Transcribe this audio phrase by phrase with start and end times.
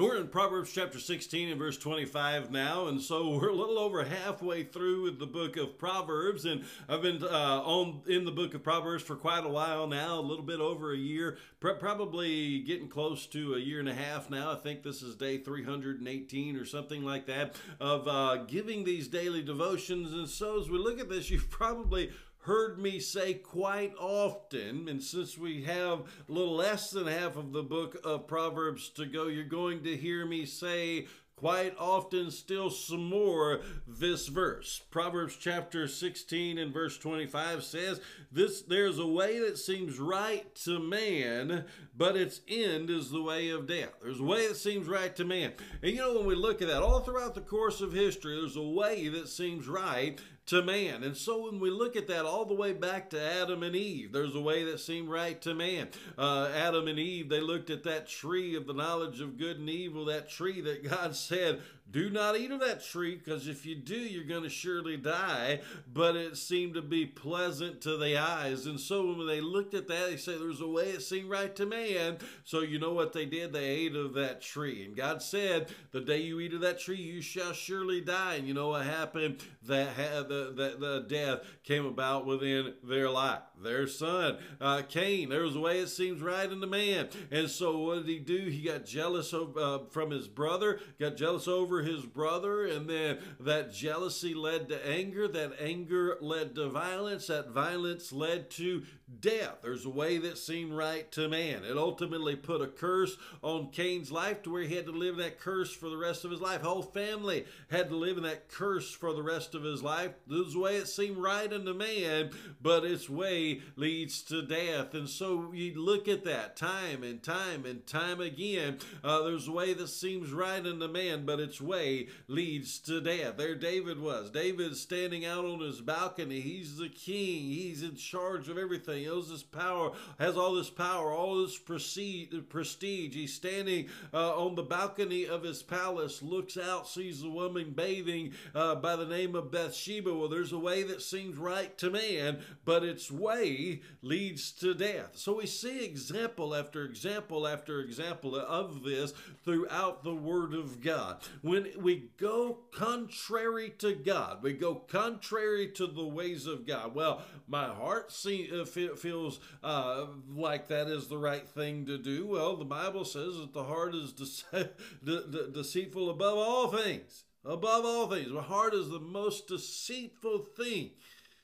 [0.00, 4.02] We're in Proverbs chapter 16 and verse 25 now, and so we're a little over
[4.02, 8.62] halfway through the book of Proverbs, and I've been uh, on in the book of
[8.62, 13.26] Proverbs for quite a while now, a little bit over a year, probably getting close
[13.26, 14.52] to a year and a half now.
[14.52, 19.42] I think this is day 318 or something like that of uh, giving these daily
[19.42, 22.10] devotions, and so as we look at this, you've probably
[22.40, 27.52] heard me say quite often, and since we have a little less than half of
[27.52, 31.06] the book of Proverbs to go, you're going to hear me say
[31.40, 34.82] quite often still some more this verse.
[34.90, 37.98] Proverbs chapter 16 and verse 25 says,
[38.30, 41.64] "This there's a way that seems right to man,
[41.96, 45.24] but its end is the way of death." There's a way that seems right to
[45.24, 45.54] man.
[45.82, 48.56] And you know when we look at that all throughout the course of history, there's
[48.56, 50.20] a way that seems right
[50.50, 51.04] to man.
[51.04, 54.10] And so when we look at that all the way back to Adam and Eve,
[54.12, 55.88] there's a way that seemed right to man.
[56.18, 59.70] Uh, Adam and Eve, they looked at that tree of the knowledge of good and
[59.70, 63.74] evil, that tree that God said, do not eat of that tree, because if you
[63.74, 65.60] do, you're going to surely die.
[65.92, 68.66] But it seemed to be pleasant to the eyes.
[68.66, 71.54] And so when they looked at that, they said, There's a way it seemed right
[71.56, 72.18] to man.
[72.44, 73.52] So you know what they did?
[73.52, 74.84] They ate of that tree.
[74.84, 78.34] And God said, The day you eat of that tree, you shall surely die.
[78.34, 79.38] And you know what happened?
[79.62, 83.40] That the, the, the death came about within their life.
[83.62, 87.08] Their son, uh, Cain, there was a way it seems right in the man.
[87.30, 88.38] And so what did he do?
[88.38, 93.18] He got jealous of, uh, from his brother, got jealous over his brother, and then
[93.40, 98.82] that jealousy led to anger, that anger led to violence, that violence led to
[99.18, 99.58] death.
[99.62, 101.64] There's a way that seemed right to man.
[101.64, 105.20] It ultimately put a curse on Cain's life to where he had to live in
[105.20, 106.60] that curse for the rest of his life.
[106.60, 110.12] Whole family had to live in that curse for the rest of his life.
[110.26, 112.30] This is the way it seemed right unto man,
[112.62, 114.94] but its way leads to death.
[114.94, 118.78] And so you look at that time and time and time again.
[119.02, 123.36] Uh, there's a way that seems right unto man, but its way leads to death.
[123.36, 124.30] There David was.
[124.30, 126.40] David standing out on his balcony.
[126.40, 127.50] He's the king.
[127.50, 129.02] He's in charge of everything.
[129.04, 133.14] He owes this power, has all this power, all this prestige.
[133.14, 138.32] He's standing uh, on the balcony of his palace, looks out, sees a woman bathing
[138.54, 140.12] uh, by the name of Bathsheba.
[140.12, 145.12] Well, there's a way that seems right to man, but its way leads to death.
[145.14, 149.12] So we see example after example after example of this
[149.44, 151.18] throughout the Word of God.
[151.42, 156.94] When we go contrary to God, we go contrary to the ways of God.
[156.94, 162.26] Well, my heart see, uh, feels uh, like that is the right thing to do.
[162.26, 164.70] Well, the Bible says that the heart is de-
[165.04, 167.24] de- de- deceitful above all things.
[167.44, 170.90] Above all things, the heart is the most deceitful thing.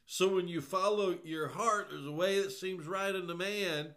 [0.04, 3.94] So when you follow your heart, there's a way that seems right unto man,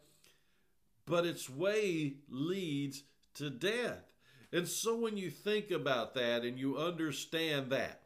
[1.05, 3.03] but its way leads
[3.35, 4.05] to death.
[4.51, 8.01] And so when you think about that and you understand that,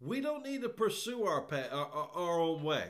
[0.00, 2.88] we don't need to pursue our, our, our own way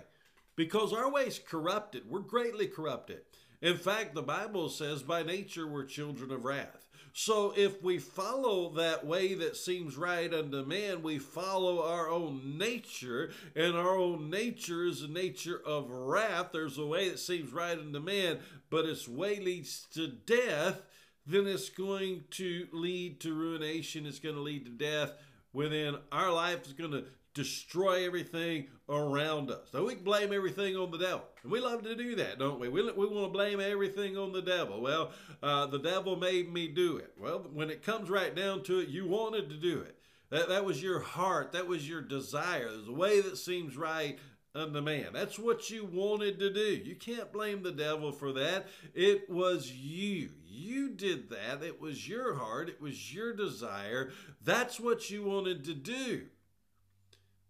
[0.57, 2.09] because our way is corrupted.
[2.09, 3.21] We're greatly corrupted.
[3.63, 6.87] In fact, the Bible says by nature we're children of wrath.
[7.19, 12.59] So if we follow that way that seems right unto man, we follow our own
[12.59, 16.49] nature, and our own nature is a nature of wrath.
[16.53, 20.83] There's a way that seems right unto man, but its way leads to death,
[21.27, 24.07] then it's going to lead to ruination.
[24.07, 25.13] It's going to lead to death
[25.53, 26.61] within our life.
[26.65, 27.05] It's going to
[27.35, 29.69] destroy everything around us.
[29.71, 31.25] So we can blame everything on the devil.
[31.43, 32.69] And we love to do that, don't we?
[32.69, 34.81] We, we want to blame everything on the devil.
[34.81, 35.11] Well,
[35.43, 37.13] uh, the devil made me do it.
[37.19, 39.99] Well, when it comes right down to it, you wanted to do it.
[40.31, 41.53] That, that was your heart.
[41.53, 42.71] That was your desire.
[42.71, 44.19] There's a way that seems right
[44.55, 45.09] unto man.
[45.13, 46.83] That's what you wanted to do.
[46.85, 48.67] You can't blame the devil for that.
[48.95, 50.31] It was you.
[50.57, 51.63] You did that.
[51.63, 52.69] It was your heart.
[52.69, 54.11] It was your desire.
[54.43, 56.27] That's what you wanted to do.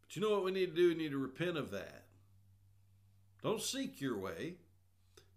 [0.03, 0.89] But you know what we need to do?
[0.89, 2.05] We need to repent of that.
[3.43, 4.55] Don't seek your way.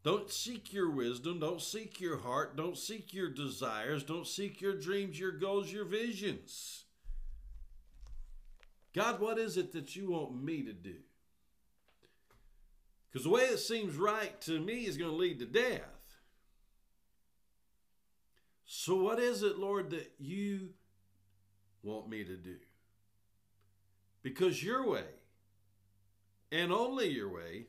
[0.04, 1.40] Don't seek your wisdom.
[1.40, 2.56] Don't seek your heart.
[2.56, 4.04] Don't seek your desires.
[4.04, 6.86] Don't seek your dreams, your goals, your visions.
[8.96, 10.96] God, what is it that you want me to do?
[13.12, 15.99] Because the way it seems right to me is going to lead to death.
[18.72, 20.70] So, what is it, Lord, that you
[21.82, 22.58] want me to do?
[24.22, 25.08] Because your way,
[26.52, 27.66] and only your way,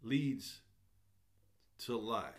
[0.00, 0.60] leads
[1.80, 2.32] to life.